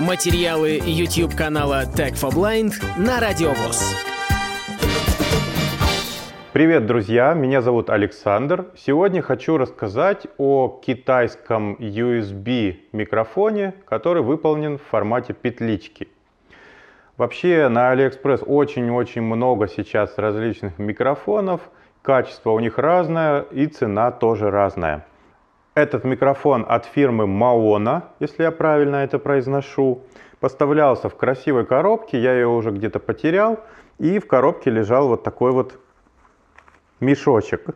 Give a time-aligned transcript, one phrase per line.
[0.00, 3.94] Материалы YouTube канала Tech for Blind на Радиовоз.
[6.52, 7.32] Привет, друзья!
[7.34, 8.66] Меня зовут Александр.
[8.76, 16.08] Сегодня хочу рассказать о китайском USB микрофоне, который выполнен в формате петлички.
[17.16, 21.60] Вообще на AliExpress очень-очень много сейчас различных микрофонов.
[22.02, 25.06] Качество у них разное и цена тоже разная.
[25.74, 30.04] Этот микрофон от фирмы Maona, если я правильно это произношу,
[30.38, 33.58] поставлялся в красивой коробке, я ее уже где-то потерял,
[33.98, 35.80] и в коробке лежал вот такой вот
[37.00, 37.74] мешочек.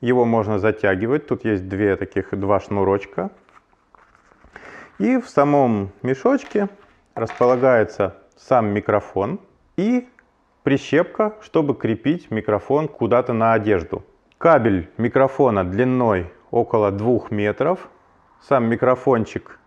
[0.00, 3.30] Его можно затягивать, тут есть две таких, два шнурочка.
[4.98, 6.68] И в самом мешочке
[7.14, 9.38] располагается сам микрофон
[9.76, 10.08] и
[10.64, 14.04] прищепка, чтобы крепить микрофон куда-то на одежду.
[14.38, 17.88] Кабель микрофона длиной около 2 метров.
[18.40, 19.58] Сам микрофончик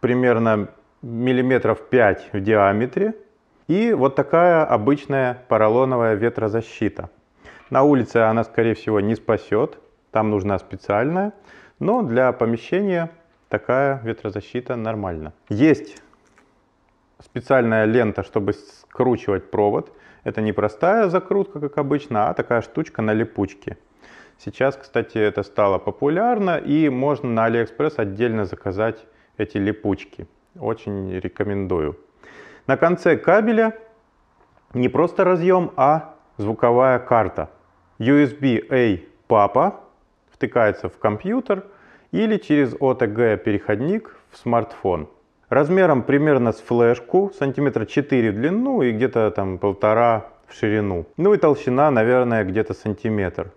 [0.00, 0.68] примерно
[1.02, 3.14] миллиметров 5 в диаметре.
[3.68, 7.10] И вот такая обычная поролоновая ветрозащита.
[7.70, 9.78] На улице она, скорее всего, не спасет.
[10.10, 11.32] Там нужна специальная.
[11.78, 13.10] Но для помещения
[13.48, 15.32] такая ветрозащита нормально.
[15.48, 16.02] Есть
[17.22, 19.92] специальная лента, чтобы скручивать провод.
[20.24, 23.76] Это не простая закрутка, как обычно, а такая штучка на липучке.
[24.38, 30.26] Сейчас, кстати, это стало популярно, и можно на AliExpress отдельно заказать эти липучки.
[30.58, 31.98] Очень рекомендую.
[32.66, 33.76] На конце кабеля
[34.72, 37.50] не просто разъем, а звуковая карта.
[37.98, 39.80] USB-A папа
[40.30, 41.64] втыкается в компьютер
[42.12, 45.08] или через OTG переходник в смартфон
[45.54, 51.06] размером примерно с флешку, сантиметра 4 в длину и где-то там полтора в ширину.
[51.16, 53.52] Ну и толщина, наверное, где-то сантиметр.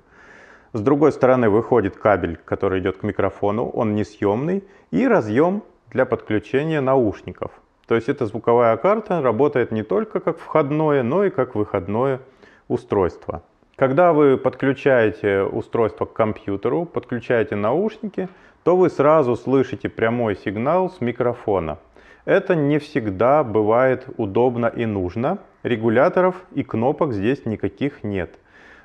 [0.73, 6.81] С другой стороны выходит кабель, который идет к микрофону, он несъемный, и разъем для подключения
[6.81, 7.51] наушников.
[7.87, 12.19] То есть эта звуковая карта работает не только как входное, но и как выходное
[12.67, 13.43] устройство.
[13.77, 18.27] Когда вы подключаете устройство к компьютеру, подключаете наушники,
[18.63, 21.77] то вы сразу слышите прямой сигнал с микрофона.
[22.25, 25.37] Это не всегда бывает удобно и нужно.
[25.63, 28.37] Регуляторов и кнопок здесь никаких нет.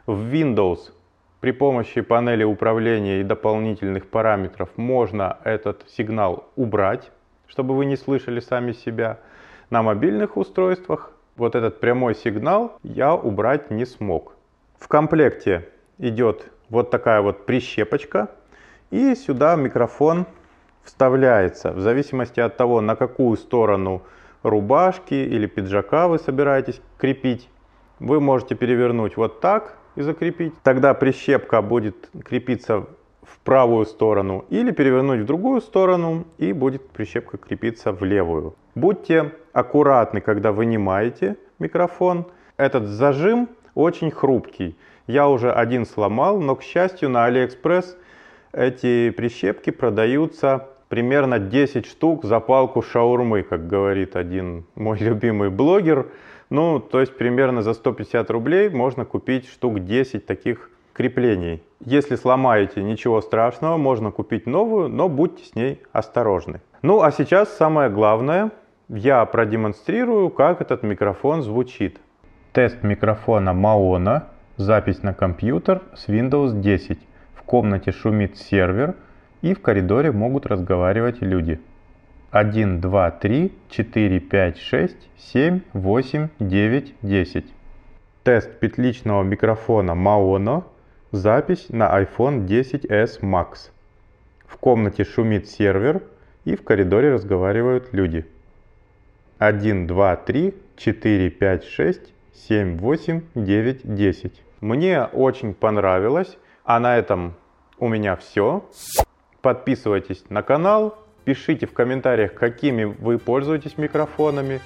[0.06, 0.92] В Windows
[1.42, 7.10] при помощи панели управления и дополнительных параметров можно этот сигнал убрать,
[7.48, 9.19] чтобы вы не слышали сами себя.
[9.69, 14.36] На мобильных устройствах вот этот прямой сигнал я убрать не смог.
[14.78, 18.28] В комплекте идет вот такая вот прищепочка
[18.92, 20.26] и сюда микрофон
[20.84, 24.02] вставляется в зависимости от того, на какую сторону
[24.44, 27.48] рубашки или пиджака вы собираетесь крепить.
[28.00, 30.54] Вы можете перевернуть вот так и закрепить.
[30.62, 32.86] Тогда прищепка будет крепиться
[33.22, 38.54] в правую сторону или перевернуть в другую сторону и будет прищепка крепиться в левую.
[38.75, 42.26] Будьте аккуратны, когда вынимаете микрофон.
[42.56, 44.76] Этот зажим очень хрупкий.
[45.06, 47.97] Я уже один сломал, но, к счастью, на Алиэкспресс
[48.52, 56.08] эти прищепки продаются примерно 10 штук за палку шаурмы, как говорит один мой любимый блогер.
[56.50, 61.62] Ну, то есть примерно за 150 рублей можно купить штук 10 таких креплений.
[61.82, 66.60] Если сломаете, ничего страшного, можно купить новую, но будьте с ней осторожны.
[66.82, 68.50] Ну, а сейчас самое главное.
[68.91, 72.00] Я продемонстрирую, как этот микрофон звучит.
[72.52, 74.25] Тест микрофона Maona,
[74.58, 76.98] запись на компьютер с Windows 10.
[77.34, 78.94] В комнате шумит сервер–
[79.42, 81.60] и в коридоре могут разговаривать люди.
[82.30, 87.44] 1, 2, 3, 4, 5, 6, 7, 8, 9, 10.
[88.22, 90.64] Тест петличного микрофона Maono.
[91.10, 93.70] Запись на iPhone 10s Max.
[94.47, 96.02] В комнате шумит сервер
[96.44, 98.25] и в коридоре разговаривают люди.
[99.38, 102.00] 1, 2, 3, 4, 5, 6,
[102.32, 104.42] 7, 8, 9, 10.
[104.60, 107.34] Мне очень понравилось, а на этом
[107.78, 108.64] у меня все.
[109.42, 114.61] Подписывайтесь на канал, пишите в комментариях, какими вы пользуетесь микрофонами,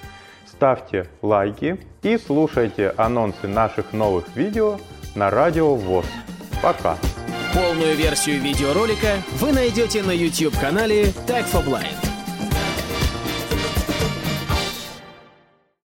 [0.45, 4.77] ставьте лайки и слушайте анонсы наших новых видео
[5.15, 6.05] на Радио ВОЗ.
[6.61, 6.95] Пока!
[7.53, 12.06] Полную версию видеоролика вы найдете на YouTube-канале Tag for Blind.